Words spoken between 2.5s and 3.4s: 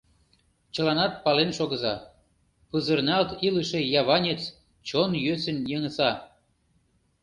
пызырналт